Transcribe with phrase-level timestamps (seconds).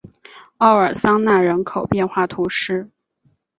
[0.57, 2.89] 奥尔桑讷人口变化图示